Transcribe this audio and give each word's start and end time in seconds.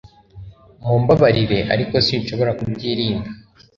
Mumbabarire 0.85 1.59
ariko 1.73 1.95
sinshobora 2.05 2.51
kubyirinda 2.59 3.29